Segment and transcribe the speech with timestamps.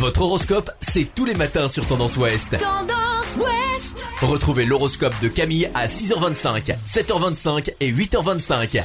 [0.00, 2.56] Votre horoscope, c'est tous les matins sur Tendance Ouest.
[2.56, 8.82] Tendance Ouest Retrouvez l'horoscope de Camille à 6h25, 7h25 et 8h25.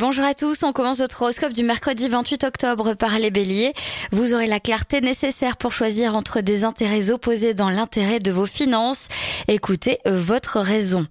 [0.00, 3.74] Bonjour à tous, on commence notre horoscope du mercredi 28 octobre par les béliers.
[4.10, 8.46] Vous aurez la clarté nécessaire pour choisir entre des intérêts opposés dans l'intérêt de vos
[8.46, 9.06] finances.
[9.46, 11.06] Écoutez votre raison.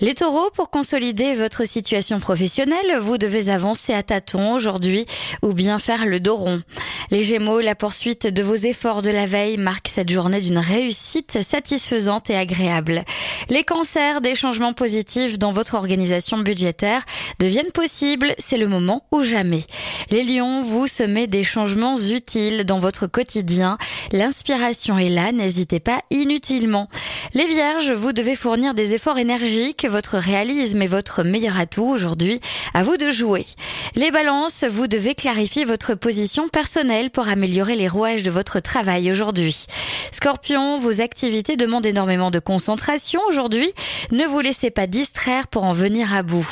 [0.00, 5.06] Les taureaux, pour consolider votre situation professionnelle, vous devez avancer à tâtons aujourd'hui
[5.42, 6.62] ou bien faire le dos rond.
[7.10, 11.42] Les gémeaux, la poursuite de vos efforts de la veille marque cette journée d'une réussite
[11.42, 13.04] satisfaisante et agréable.
[13.48, 17.04] Les cancers, des changements positifs dans votre organisation budgétaire
[17.38, 19.64] deviennent possibles, c'est le moment ou jamais.
[20.10, 23.78] Les lions, vous semez des changements utiles dans votre quotidien.
[24.12, 26.88] L'inspiration est là, n'hésitez pas inutilement.
[27.34, 32.40] Les vierges, vous devez fournir des efforts énergiques, votre réalisme est votre meilleur atout aujourd'hui,
[32.74, 33.46] à vous de jouer.
[33.94, 39.10] Les balances, vous devez clarifier votre position personnelle pour améliorer les rouages de votre travail
[39.10, 39.66] aujourd'hui.
[40.12, 43.72] Scorpion, vos activités demandent énormément de concentration aujourd'hui.
[44.10, 46.48] Ne vous laissez pas distraire pour en venir à bout.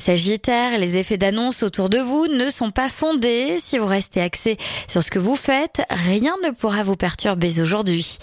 [0.00, 3.56] Sagittaire, les effets d'annonce autour de vous ne sont pas fondés.
[3.58, 4.56] Si vous restez axé
[4.88, 8.18] sur ce que vous faites, rien ne pourra vous perturber aujourd'hui.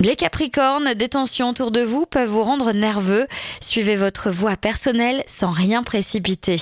[0.00, 3.26] Les Capricornes, des tensions autour de vous peuvent vous rendre nerveux.
[3.60, 6.56] Suivez votre voie personnelle sans rien précipiter.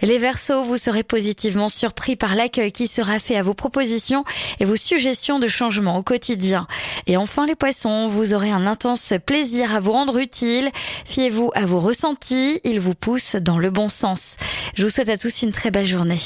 [0.00, 4.24] Les Verseaux, vous serez positivement surpris par l'accueil qui sera fait à vos propositions
[4.60, 6.66] et vos suggestions de changement au quotidien.
[7.06, 10.70] Et enfin les Poissons, vous aurez un intense plaisir à vous rendre utile.
[11.04, 14.36] Fiez-vous à vos ressentis, ils vous poussent dans le bon sens.
[14.74, 16.20] Je vous souhaite à tous une très belle journée.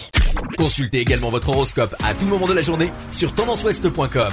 [0.59, 4.33] Consultez également votre horoscope à tout moment de la journée sur tendanceouest.com.